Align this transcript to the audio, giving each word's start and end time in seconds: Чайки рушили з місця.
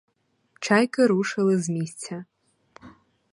Чайки 0.61 1.05
рушили 1.07 1.57
з 1.61 1.69
місця. 1.69 2.25